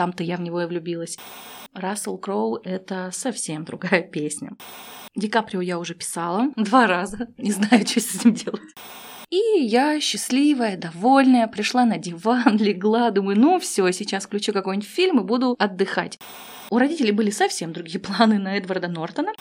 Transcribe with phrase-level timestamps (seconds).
[0.00, 1.18] там-то я в него и влюбилась.
[1.74, 4.52] Рассел Кроу— это совсем другая песня.
[5.14, 8.62] Ди Каприо я уже писала два раза, не знаю, что с этим делать.
[9.28, 15.20] И я счастливая, довольная, пришла на диван, легла, думаю, ну все, сейчас включу какой-нибудь фильм
[15.20, 16.18] и буду отдыхать.
[16.70, 19.32] У родителей были совсем другие планы на Эдварда Нортона.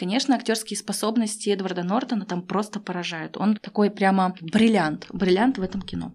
[0.00, 3.36] Конечно, актерские способности Эдварда Нортона там просто поражают.
[3.36, 6.14] Он такой прямо бриллиант, бриллиант в этом кино.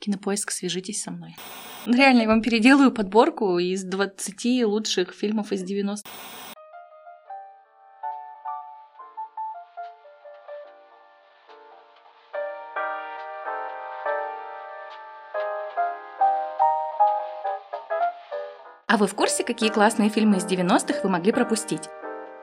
[0.00, 1.36] Кинопоиск, свяжитесь со мной.
[1.86, 6.08] Реально, я вам переделаю подборку из 20 лучших фильмов из 90
[18.88, 21.88] А вы в курсе, какие классные фильмы из 90-х вы могли пропустить?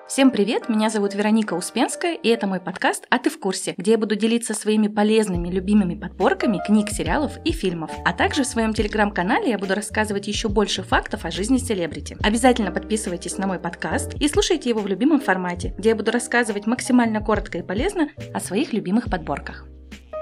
[0.08, 3.92] Всем привет, меня зовут Вероника Успенская, и это мой подкаст «А ты в курсе?», где
[3.92, 7.92] я буду делиться своими полезными, любимыми подборками книг, сериалов и фильмов.
[8.06, 12.16] А также в своем телеграм-канале я буду рассказывать еще больше фактов о жизни селебрити.
[12.24, 16.68] Обязательно подписывайтесь на мой подкаст и слушайте его в любимом формате, где я буду рассказывать
[16.68, 19.66] максимально коротко и полезно о своих любимых подборках.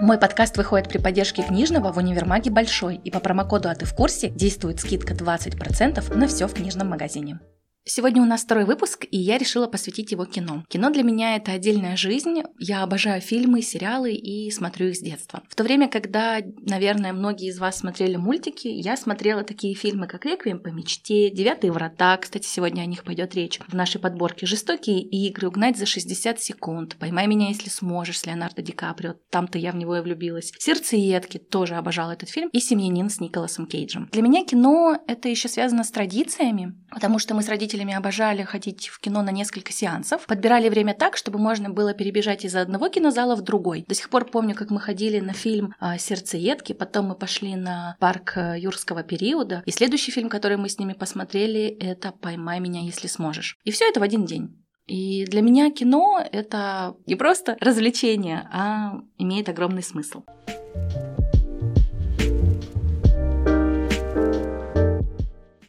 [0.02, 3.94] Мой подкаст выходит при поддержке книжного в универмаге «Большой», и по промокоду «А ты в
[3.94, 7.40] курсе» действует скидка 20% на все в книжном магазине.
[7.88, 10.66] Сегодня у нас второй выпуск, и я решила посвятить его кино.
[10.70, 12.42] Кино для меня это отдельная жизнь.
[12.58, 15.44] Я обожаю фильмы, сериалы и смотрю их с детства.
[15.48, 20.26] В то время, когда, наверное, многие из вас смотрели мультики, я смотрела такие фильмы, как
[20.26, 25.02] «Реквием по мечте», «Девятые врата», кстати, сегодня о них пойдет речь в нашей подборке, «Жестокие
[25.04, 29.72] игры», «Угнать за 60 секунд», «Поймай меня, если сможешь» с Леонардо Ди Каприо, там-то я
[29.72, 30.52] в него и влюбилась.
[30.58, 34.10] «Сердцеедки», тоже обожала этот фильм, и «Семьянин» с Николасом Кейджем.
[34.12, 38.44] Для меня кино это еще связано с традициями, потому что мы с родителями родителями обожали
[38.44, 40.26] ходить в кино на несколько сеансов.
[40.26, 43.86] Подбирали время так, чтобы можно было перебежать из одного кинозала в другой.
[43.88, 47.96] До сих пор помню, как мы ходили на фильм а, «Сердцеедки», потом мы пошли на
[48.00, 49.64] парк э, юрского периода.
[49.66, 53.58] И следующий фильм, который мы с ними посмотрели, это «Поймай меня, если сможешь».
[53.66, 54.50] И все это в один день.
[54.88, 60.24] И для меня кино— это не просто развлечение, а имеет огромный смысл.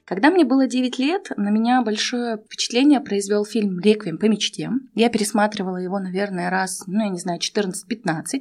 [0.07, 4.71] Когда мне было 9 лет, на меня большое впечатление произвел фильм «Реквием по мечте».
[4.95, 7.73] Я пересматривала его, наверное, раз, ну, я не знаю, 14-15.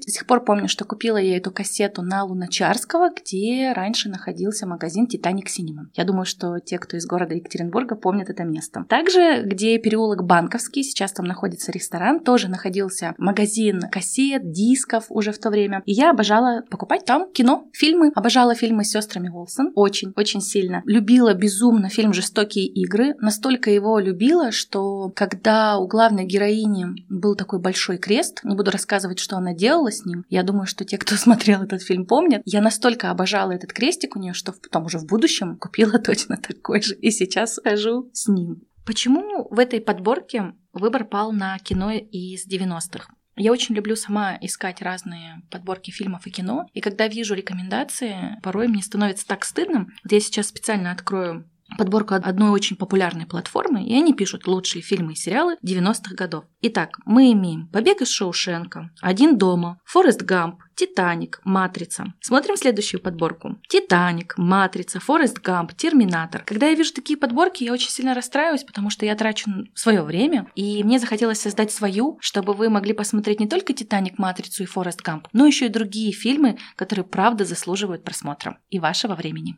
[0.06, 5.08] До сих пор помню, что купила я эту кассету на Луначарского, где раньше находился магазин
[5.08, 5.90] «Титаник Синема».
[5.96, 8.86] Я думаю, что те, кто из города Екатеринбурга, помнят это место.
[8.88, 15.40] Также, где переулок Банковский, сейчас там находится ресторан, тоже находился магазин кассет, дисков уже в
[15.40, 15.82] то время.
[15.88, 18.12] И я обожала покупать там кино, фильмы.
[18.14, 19.72] Обожала фильмы с сестрами Уолсон.
[19.74, 20.84] Очень, очень сильно.
[20.86, 23.16] Любила без безумно фильм «Жестокие игры».
[23.20, 29.20] Настолько его любила, что когда у главной героини был такой большой крест, не буду рассказывать,
[29.20, 32.62] что она делала с ним, я думаю, что те, кто смотрел этот фильм, помнят, я
[32.62, 36.94] настолько обожала этот крестик у нее, что потом уже в будущем купила точно такой же,
[36.96, 38.64] и сейчас хожу с ним.
[38.86, 43.08] Почему в этой подборке выбор пал на кино из 90-х?
[43.36, 48.68] Я очень люблю сама искать разные подборки фильмов и кино, и когда вижу рекомендации, порой
[48.68, 49.88] мне становится так стыдно.
[50.04, 55.14] Вот я сейчас специально открою подборку одной очень популярной платформы, и они пишут лучшие фильмы
[55.14, 56.46] и сериалы 90-х годов.
[56.62, 62.14] Итак, мы имеем «Побег из Шоушенка», «Один дома», «Форест Гамп», «Титаник», «Матрица».
[62.22, 63.58] Смотрим следующую подборку.
[63.68, 66.44] «Титаник», «Матрица», «Форест Гамп», «Терминатор».
[66.46, 70.48] Когда я вижу такие подборки, я очень сильно расстраиваюсь, потому что я трачу свое время,
[70.56, 75.02] и мне захотелось создать свою, чтобы вы могли посмотреть не только «Титаник», «Матрицу» и «Форест
[75.02, 79.58] Гамп», но еще и другие фильмы, которые правда заслуживают просмотра и вашего времени.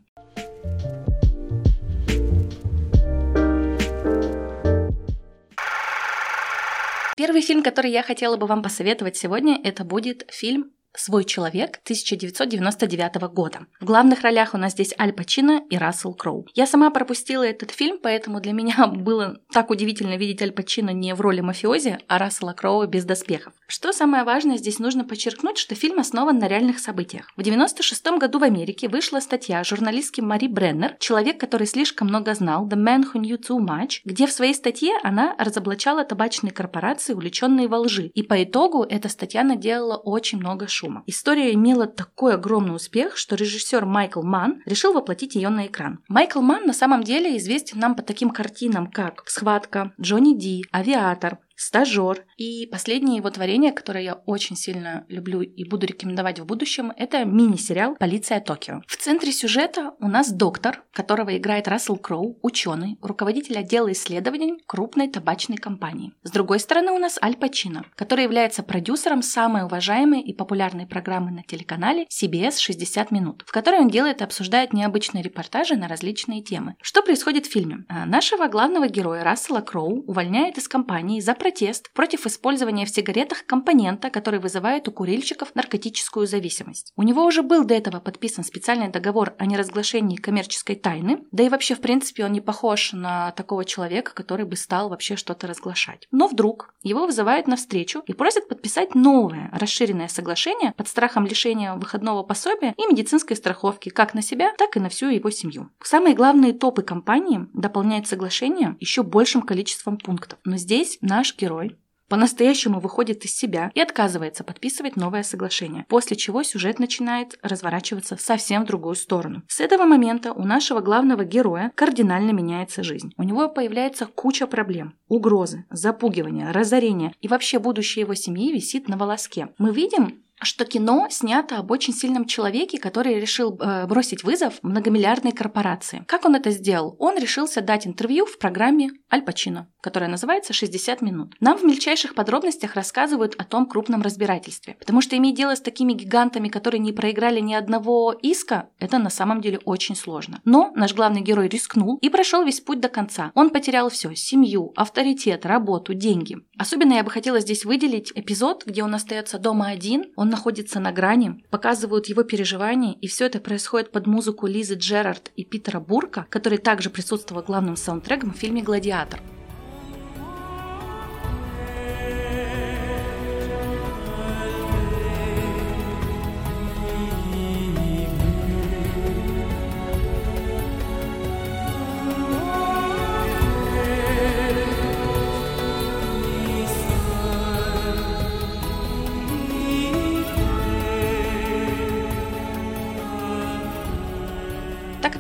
[7.18, 13.32] Первый фильм, который я хотела бы вам посоветовать сегодня, это будет фильм «Свой человек» 1999
[13.32, 13.68] года.
[13.80, 16.48] В главных ролях у нас здесь Аль Пачино и Рассел Кроу.
[16.56, 21.14] Я сама пропустила этот фильм, поэтому для меня было так удивительно видеть Аль Пачино не
[21.14, 23.54] в роли мафиози, а Рассела Кроу без доспехов.
[23.68, 27.32] Что самое важное, здесь нужно подчеркнуть, что фильм основан на реальных событиях.
[27.38, 32.68] В 96 году в Америке вышла статья журналистки Мари Бреннер «Человек, который слишком много знал»
[32.68, 37.68] «The Man Who Knew Too Much», где в своей статье она разоблачала табачные корпорации, увлеченные
[37.68, 38.10] во лжи.
[38.16, 41.04] И по итогу эта статья наделала очень много шума шума.
[41.06, 46.00] История имела такой огромный успех, что режиссер Майкл Манн решил воплотить ее на экран.
[46.08, 51.40] Майкл Манн на самом деле известен нам по таким картинам, как «Схватка», «Джонни Ди», «Авиатор»,
[51.58, 52.26] стажер.
[52.38, 57.26] И последнее его творение, которое я очень сильно люблю и буду рекомендовать в будущем, это
[57.26, 58.82] мини-сериал «Полиция Токио».
[58.88, 65.10] В центре сюжета у нас доктор, которого играет Рассел Кроу, ученый, руководитель отдела исследований крупной
[65.10, 66.14] табачной компании.
[66.24, 71.32] С другой стороны у нас Аль Пачино, который является продюсером самой уважаемой и популярной программы
[71.32, 76.44] на телеканале CBS «60 минут», в которой он делает и обсуждает необычные репортажи на различные
[76.44, 76.76] темы.
[76.82, 77.86] Что происходит в фильме?
[77.90, 83.46] А, нашего главного героя Рассела Кроу увольняют из компании за протест против использования в сигаретах
[83.46, 86.92] компонента, который вызывает у курильщиков наркотическую зависимость.
[86.98, 91.50] У него уже был до этого подписан специальный договор о неразглашении коммерческой тайны, да и
[91.50, 96.06] вообще, в принципе, он не похож на такого человека, который бы стал вообще что-то разглашать.
[96.12, 101.76] Но вдруг его вызывают на встречу и просят подписать новое расширенное соглашение под страхом лишения
[101.76, 105.70] выходного пособия и медицинской страховки как на себя, так и на всю его семью.
[105.82, 110.40] Самые главные топы компании дополняют соглашение еще большим количеством пунктов.
[110.44, 111.78] Но здесь наш герой
[112.10, 118.64] по-настоящему выходит из себя и отказывается подписывать новое соглашение, после чего сюжет начинает разворачиваться совсем
[118.64, 119.44] в другую сторону.
[119.48, 123.14] С этого момента у нашего главного героя кардинально меняется жизнь.
[123.18, 128.98] У него появляется куча проблем, угрозы, запугивания, разорения и вообще будущее его семьи висит на
[128.98, 129.50] волоске.
[129.58, 135.32] Мы видим что кино снято об очень сильном человеке, который решил э, бросить вызов многомиллиардной
[135.32, 136.04] корпорации.
[136.08, 136.96] Как он это сделал?
[137.00, 141.36] Он решился дать интервью в программе Аль Пачино, которая называется «60 минут».
[141.40, 145.94] Нам в мельчайших подробностях рассказывают о том крупном разбирательстве, потому что иметь дело с такими
[145.94, 150.42] гигантами, которые не проиграли ни одного иска, это на самом деле очень сложно.
[150.46, 153.32] Но наш главный герой рискнул и прошел весь путь до конца.
[153.34, 156.38] Он потерял все– семью, авторитет, работу, деньги.
[156.58, 160.92] Особенно я бы хотела здесь выделить эпизод, где он остается дома один, он находится на
[160.92, 166.26] грани, показывают его переживания, и все это происходит под музыку Лизы Джерард и Питера Бурка,
[166.30, 169.20] который также присутствовал главным саундтреком в фильме «Гладиатор».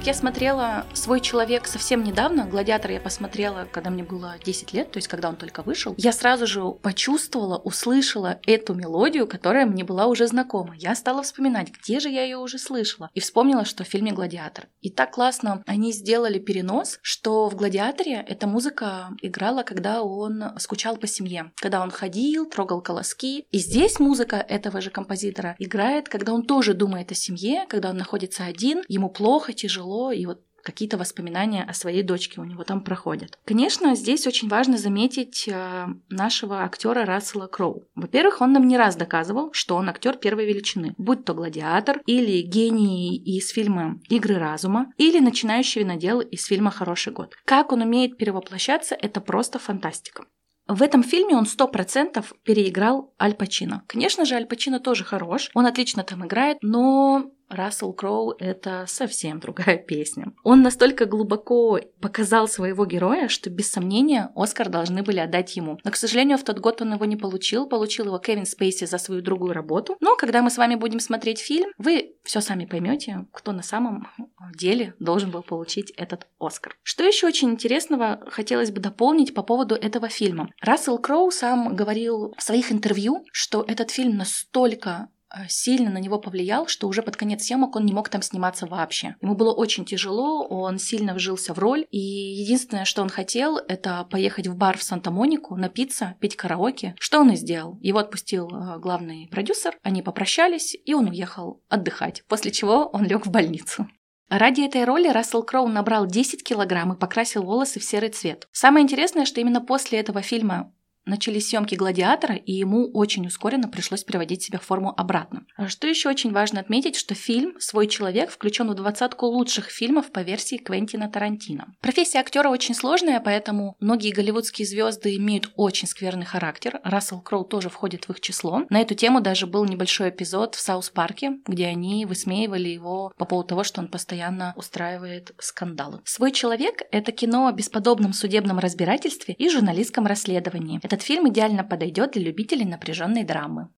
[0.08, 2.46] Я смотрела «Свой человек» совсем недавно.
[2.46, 5.96] «Гладиатор» я посмотрела, когда мне было 10 лет, то есть когда он только вышел.
[5.98, 10.76] Я сразу же почувствовала, услышала эту мелодию, которая мне была уже знакома.
[10.78, 13.10] Я стала вспоминать, где же я ее уже слышала.
[13.16, 14.68] И вспомнила, что в фильме «Гладиатор».
[14.80, 20.96] И так классно они сделали перенос, что в «Гладиаторе» эта музыка играла, когда он скучал
[20.96, 21.52] по семье.
[21.58, 23.46] Когда он ходил, трогал колоски.
[23.52, 27.98] И здесь музыка этого же композитора играет, когда он тоже думает о семье, когда он
[27.98, 32.64] находится один, ему плохо, тяжело, тяжело, и вот какие-то воспоминания о своей дочке у него
[32.66, 33.40] там проходят.
[33.46, 37.86] Конечно, здесь очень важно заметить э, нашего актера Рассела Кроу.
[37.96, 42.42] Во-первых, он нам не раз доказывал, что он актер первой величины, будь то гладиатор или
[42.42, 47.34] гений из фильма «Игры разума» или начинающий винодел из фильма «Хороший год».
[47.46, 50.26] Как он умеет перевоплощаться, это просто фантастика.
[50.68, 53.84] В этом фильме он сто процентов переиграл Аль Пачино.
[53.88, 59.40] Конечно же, Аль Пачино тоже хорош, он отлично там играет, но Рассел Кроу— это совсем
[59.40, 60.34] другая песня.
[60.44, 65.80] Он настолько глубоко показал своего героя, что без сомнения Оскар должны были отдать ему.
[65.84, 67.68] Но, к сожалению, в тот год он его не получил.
[67.68, 69.98] Получил его Кевин Спейси за свою другую работу.
[70.00, 74.08] Но когда мы с вами будем смотреть фильм, вы все сами поймете, кто на самом
[74.56, 76.76] деле должен был получить этот Оскар.
[76.84, 80.50] Что еще очень интересного хотелось бы дополнить по поводу этого фильма.
[80.62, 85.10] Рассел Кроу сам говорил в своих интервью, что этот фильм настолько
[85.48, 89.16] сильно на него повлиял, что уже под конец съемок он не мог там сниматься вообще.
[89.22, 94.08] Ему было очень тяжело, он сильно вжился в роль, и единственное, что он хотел, это
[94.10, 96.96] поехать в бар в Санта-Монику, напиться, петь караоке.
[97.00, 97.78] Что он и сделал.
[97.82, 103.26] Его отпустил э, главный продюсер, они попрощались, и он уехал отдыхать, после чего он лег
[103.26, 103.88] в больницу.
[104.30, 108.50] Ради этой роли Рассел Кроу набрал 10 килограмм и покрасил волосы в серый цвет.
[108.52, 110.74] Самое интересное, что именно после этого фильма
[111.08, 115.46] начались съемки «Гладиатора», и ему очень ускоренно пришлось переводить себя в форму обратно.
[115.56, 120.12] А что еще очень важно отметить, что фильм «Свой человек» включен в двадцатку лучших фильмов
[120.12, 121.74] по версии Квентина Тарантино.
[121.82, 126.80] Профессия актера очень сложная, поэтому многие голливудские звезды имеют очень скверный характер.
[126.84, 128.64] Рассел Кроу тоже входит в их число.
[128.70, 133.50] На эту тему даже был небольшой эпизод в Саус-парке, где они высмеивали его по поводу
[133.50, 136.02] того, что он постоянно устраивает скандалы.
[136.04, 140.80] «Свой человек»— это кино о бесподобном судебном разбирательстве и журналистском расследовании.
[140.84, 143.70] Это этот фильм идеально подойдет для любителей напряженной драмы.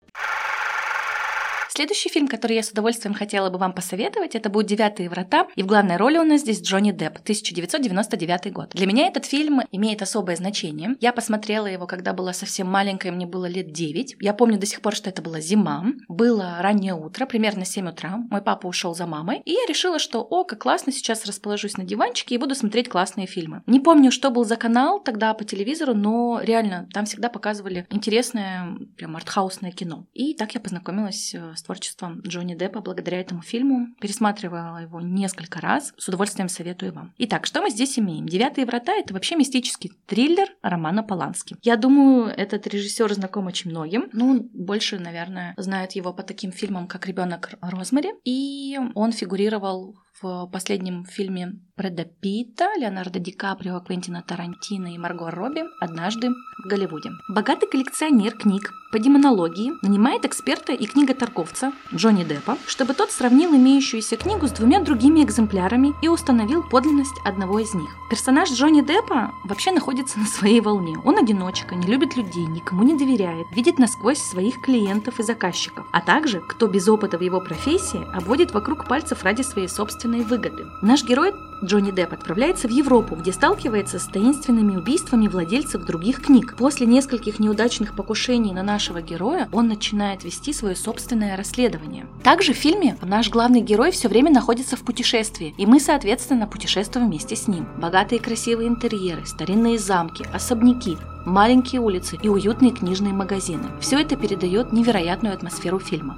[1.79, 5.63] Следующий фильм, который я с удовольствием хотела бы вам посоветовать, это будет «Девятые врата», и
[5.63, 8.71] в главной роли у нас здесь Джонни Депп, 1999 год.
[8.73, 10.97] Для меня этот фильм имеет особое значение.
[10.99, 14.17] Я посмотрела его, когда была совсем маленькая, мне было лет 9.
[14.19, 18.17] Я помню до сих пор, что это была зима, было раннее утро, примерно 7 утра.
[18.29, 21.85] Мой папа ушел за мамой, и я решила, что, о, как классно, сейчас расположусь на
[21.85, 23.63] диванчике и буду смотреть классные фильмы.
[23.67, 28.67] Не помню, что был за канал тогда по телевизору, но реально там всегда показывали интересное,
[28.97, 30.07] прям артхаусное кино.
[30.13, 33.89] И так я познакомилась э, с творчеством Джонни Деппа благодаря этому фильму.
[34.01, 35.93] Пересматривала его несколько раз.
[35.97, 37.13] С удовольствием советую вам.
[37.19, 38.27] Итак, что мы здесь имеем?
[38.27, 41.57] «Девятые врата»— это вообще мистический триллер Романа Полански.
[41.61, 44.09] Я думаю, этот режиссер знаком очень многим.
[44.13, 48.13] Ну, больше, наверное, знают его по таким фильмам, как «Ребенок Розмари».
[48.25, 55.31] И он фигурировал в последнем фильме Брэда Питта, Леонардо Ди Каприо, Квентина Тарантино и Марго
[55.31, 57.11] Робби «Однажды в Голливуде».
[57.29, 64.17] Богатый коллекционер книг по демонологии нанимает эксперта и книготорговца Джонни Деппа, чтобы тот сравнил имеющуюся
[64.17, 67.89] книгу с двумя другими экземплярами и установил подлинность одного из них.
[68.09, 70.97] Персонаж Джонни Деппа вообще находится на своей волне.
[71.05, 76.01] Он одиночка, не любит людей, никому не доверяет, видит насквозь своих клиентов и заказчиков, а
[76.01, 80.65] также, кто без опыта в его профессии, обводит вокруг пальцев ради своей собственной выгоды.
[80.81, 86.55] Наш герой Джонни Депп отправляется в Европу, где сталкивается с таинственными убийствами владельцев других книг.
[86.57, 92.07] После нескольких неудачных покушений на нашего героя он начинает вести свое собственное расследование.
[92.23, 97.07] Также в фильме наш главный герой все время находится в путешествии, и мы, соответственно, путешествуем
[97.07, 97.67] вместе с ним.
[97.77, 103.65] Богатые красивые интерьеры, старинные замки, особняки, маленькие улицы и уютные книжные магазины.
[103.81, 106.17] Все это передает невероятную атмосферу фильма.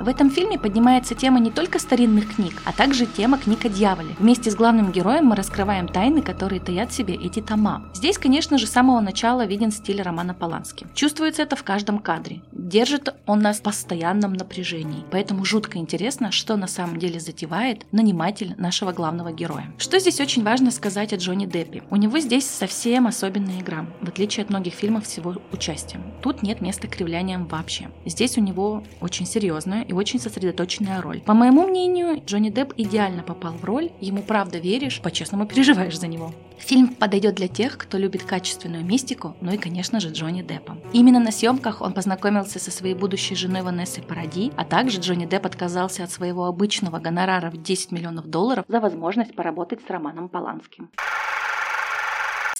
[0.00, 4.16] В этом фильме поднимается тема не только старинных книг, а также тема книг о дьяволе.
[4.18, 7.84] Вместе с главным героем мы раскрываем тайны, которые таят в себе эти тома.
[7.92, 10.86] Здесь, конечно же, с самого начала виден стиль романа Полански.
[10.94, 12.40] Чувствуется это в каждом кадре.
[12.50, 15.04] Держит он нас в постоянном напряжении.
[15.10, 19.70] Поэтому жутко интересно, что на самом деле затевает наниматель нашего главного героя.
[19.76, 21.82] Что здесь очень важно сказать о Джонни Деппе?
[21.90, 26.02] У него здесь совсем особенная игра, в отличие от многих фильмов с его участием.
[26.22, 27.90] Тут нет места кривляниям вообще.
[28.06, 31.20] Здесь у него очень серьезная и очень сосредоточенная роль.
[31.20, 36.06] По моему мнению, Джонни Депп идеально попал в роль, ему правда веришь, по-честному переживаешь за
[36.06, 36.32] него.
[36.58, 40.78] Фильм подойдет для тех, кто любит качественную мистику, ну и, конечно же, Джонни Деппа.
[40.92, 45.46] Именно на съемках он познакомился со своей будущей женой Ванессой Паради, а также Джонни Депп
[45.46, 50.90] отказался от своего обычного гонорара в 10 миллионов долларов за возможность поработать с Романом Поланским.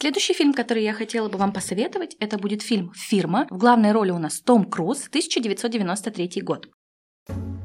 [0.01, 3.47] Следующий фильм, который я хотела бы вам посоветовать, это будет фильм «Фирма».
[3.51, 6.69] В главной роли у нас Том Круз, 1993 год.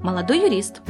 [0.05, 0.83] Молодой юрист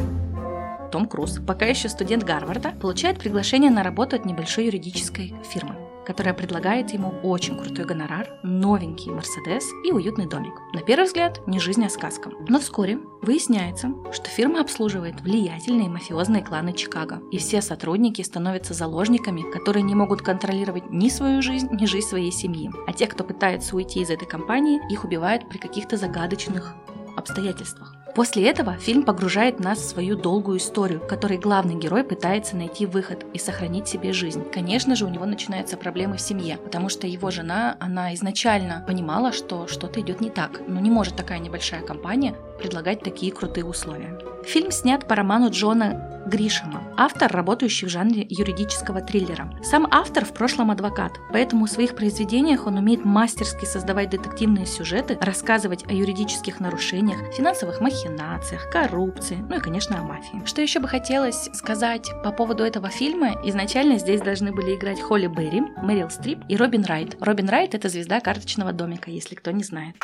[0.92, 6.36] Том Круз, пока еще студент Гарварда, получает приглашение на работу от небольшой юридической фирмы которая
[6.36, 10.54] предлагает ему очень крутой гонорар, новенький Мерседес и уютный домик.
[10.72, 12.30] На первый взгляд, не жизнь, а сказка.
[12.48, 19.50] Но вскоре выясняется, что фирма обслуживает влиятельные мафиозные кланы Чикаго, и все сотрудники становятся заложниками,
[19.52, 22.70] которые не могут контролировать ни свою жизнь, ни жизнь своей семьи.
[22.86, 26.76] А те, кто пытается уйти из этой компании, их убивают при каких-то загадочных
[27.18, 27.95] обстоятельствах.
[28.16, 32.86] После этого фильм погружает нас в свою долгую историю, в которой главный герой пытается найти
[32.86, 34.42] выход и сохранить себе жизнь.
[34.54, 39.34] Конечно же, у него начинаются проблемы в семье, потому что его жена, она изначально понимала,
[39.34, 40.62] что что-то идет не так.
[40.66, 44.18] Но не может такая небольшая компания предлагать такие крутые условия.
[44.46, 49.52] Фильм снят по роману Джона Гришема, автор, работающий в жанре юридического триллера.
[49.64, 55.18] Сам автор в прошлом адвокат, поэтому в своих произведениях он умеет мастерски создавать детективные сюжеты,
[55.22, 60.42] рассказывать о юридических нарушениях, финансовых махинациях, коррупции, ну и, конечно, о мафии.
[60.46, 63.40] Что еще бы хотелось сказать по поводу этого фильма?
[63.44, 67.18] Изначально здесь должны были играть Холли Берри, Мэрил Стрип и Робин Райт.
[67.20, 69.96] Робин Райт– это звезда карточного домика, если кто не знает.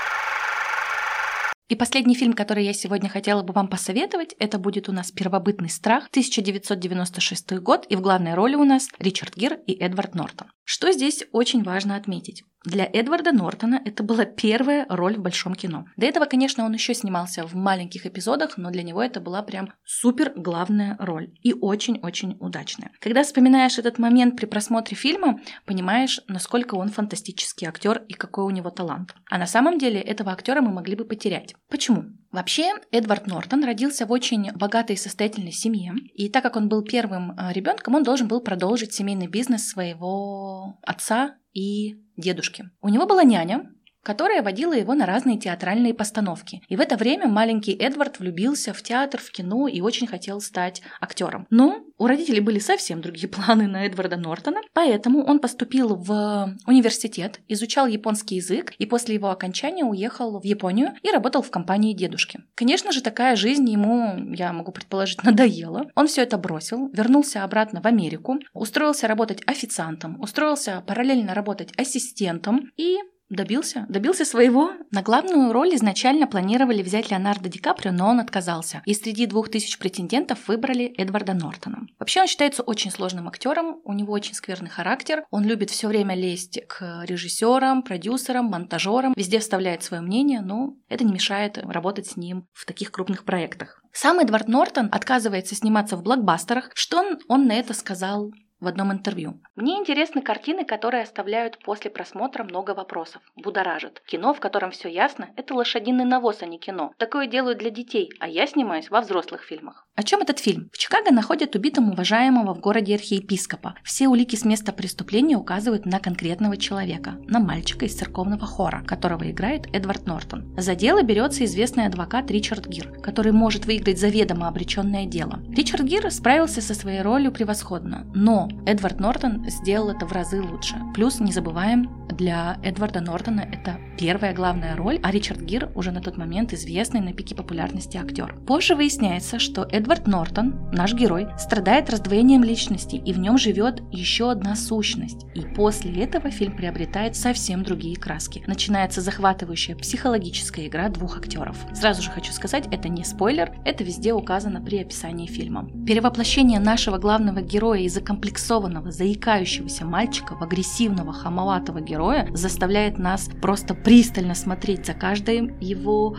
[1.72, 5.70] И последний фильм, который я сегодня хотела бы вам посоветовать, это будет у нас «Первобытный
[5.70, 10.50] страх», 1996 год, и в главной роли у нас Ричард Гир и Эдвард Нортон.
[10.66, 12.44] Что здесь очень важно отметить?
[12.64, 15.86] Для Эдварда Нортона это была первая роль в большом кино.
[15.98, 19.74] До этого, конечно, он еще снимался в маленьких эпизодах, но для него это была прям
[19.84, 22.92] супер главная роль и очень-очень удачная.
[23.00, 28.52] Когда вспоминаешь этот момент при просмотре фильма, понимаешь, насколько он фантастический актер и какой у
[28.52, 29.16] него талант.
[29.28, 31.56] А на самом деле этого актера мы могли бы потерять.
[31.72, 32.04] Почему?
[32.32, 36.84] Вообще, Эдвард Нортон родился в очень богатой и состоятельной семье, и так как он был
[36.84, 42.70] первым а, ребенком, он должен был продолжить семейный бизнес своего отца и дедушки.
[42.82, 43.72] У него была няня,
[44.04, 46.62] которая водила его на разные театральные постановки.
[46.68, 50.82] И в это время маленький Эдвард влюбился в театр, в кино и очень хотел стать
[51.00, 51.48] актером.
[51.50, 57.40] Но у родителей были совсем другие планы на Эдварда Нортона, поэтому он поступил в университет,
[57.48, 62.42] изучал японский язык и после его окончания уехал в Японию и работал в компании дедушки.
[62.56, 65.88] Конечно же, такая жизнь ему, я могу предположить, надоела.
[65.96, 72.72] Он все это бросил, вернулся обратно в Америку, устроился работать официантом, устроился параллельно работать ассистентом
[72.78, 72.98] и
[73.32, 74.72] добился, добился своего.
[74.92, 78.84] На главную роль изначально планировали взять Леонардо Ди Каприо, но он отказался.
[78.86, 81.88] И среди двух тысяч претендентов выбрали Эдварда Нортона.
[81.98, 86.16] Вообще он считается очень сложным актером, у него очень скверный характер, он любит все время
[86.16, 92.18] лезть к режиссерам, продюсерам, монтажерам, везде вставляет свое мнение, но это не мешает работать с
[92.18, 93.82] ним в таких крупных проектах.
[93.94, 98.92] Сам Эдвард Нортон отказывается сниматься в блокбастерах, что он, он на это сказал в одном
[98.94, 99.42] интервью.
[99.56, 104.02] Мне интересны картины, которые оставляют после просмотра много вопросов, будоражат.
[104.06, 106.94] Кино, в котором все ясно, это лошадиный навоз, а не кино.
[106.98, 109.88] Такое делают для детей, а я снимаюсь во взрослых фильмах.
[109.96, 110.70] О чем этот фильм?
[110.72, 113.76] В Чикаго находят убитым уважаемого в городе архиепископа.
[113.84, 119.30] Все улики с места преступления указывают на конкретного человека, на мальчика из церковного хора, которого
[119.30, 120.54] играет Эдвард Нортон.
[120.58, 125.40] За дело берется известный адвокат Ричард Гир, который может выиграть заведомо обреченное дело.
[125.50, 130.76] Ричард Гир справился со своей ролью превосходно, но Эдвард Нортон сделал это в разы лучше.
[130.94, 136.02] Плюс не забываем, для Эдварда Нортона это первая главная роль, а Ричард Гир уже на
[136.02, 138.36] тот момент известный на пике популярности актер.
[138.46, 144.32] Позже выясняется, что Эдвард Нортон, наш герой, страдает раздвоением личности, и в нем живет еще
[144.32, 145.26] одна сущность.
[145.34, 148.44] И после этого фильм приобретает совсем другие краски.
[148.48, 151.58] Начинается захватывающая психологическая игра двух актеров.
[151.74, 155.70] Сразу же хочу сказать, это не спойлер, это везде указано при описании фильма.
[155.86, 157.98] Перевоплощение нашего главного героя из
[158.42, 166.18] закомплексованного, заикающегося мальчика в агрессивного, хамоватого героя заставляет нас просто пристально смотреть за каждым его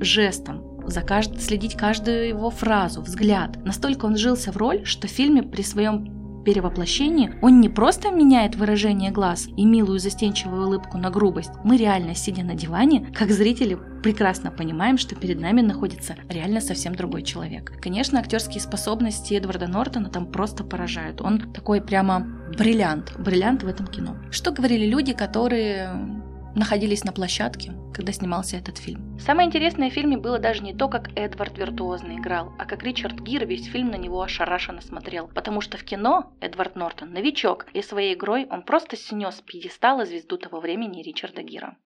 [0.00, 1.40] жестом, за кажд...
[1.40, 3.64] следить каждую его фразу, взгляд.
[3.64, 6.17] Настолько он жился в роль, что в фильме при своем
[6.48, 11.50] перевоплощении он не просто меняет выражение глаз и милую застенчивую улыбку на грубость.
[11.62, 16.94] Мы реально, сидя на диване, как зрители, прекрасно понимаем, что перед нами находится реально совсем
[16.94, 17.74] другой человек.
[17.82, 21.20] Конечно, актерские способности Эдварда Нортона там просто поражают.
[21.20, 22.26] Он такой прямо
[22.56, 24.16] бриллиант, бриллиант в этом кино.
[24.30, 26.17] Что говорили люди, которые
[26.58, 29.18] находились на площадке, когда снимался этот фильм.
[29.18, 33.20] Самое интересное в фильме было даже не то, как Эдвард виртуозно играл, а как Ричард
[33.20, 35.28] Гир весь фильм на него ошарашенно смотрел.
[35.28, 40.36] Потому что в кино Эдвард Нортон новичок, и своей игрой он просто снес пьедестала звезду
[40.36, 41.76] того времени Ричарда Гира.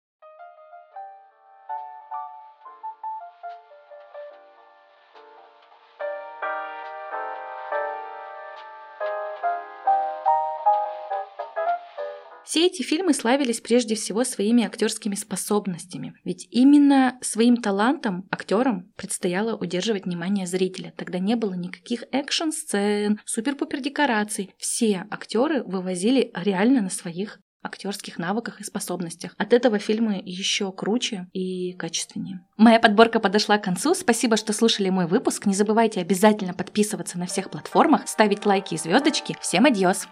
[12.44, 19.56] Все эти фильмы славились прежде всего своими актерскими способностями, ведь именно своим талантом актерам предстояло
[19.56, 20.93] удерживать внимание зрителя.
[20.97, 24.54] Тогда не было никаких экшн-сцен, супер-пупер декораций.
[24.58, 29.34] Все актеры вывозили реально на своих актерских навыках и способностях.
[29.38, 32.40] От этого фильмы еще круче и качественнее.
[32.56, 33.95] Моя подборка подошла к концу.
[33.95, 35.47] Спасибо, что слушали мой выпуск.
[35.47, 39.36] Не забывайте обязательно подписываться на всех платформах, ставить лайки и звездочки.
[39.40, 40.08] Всем adiós!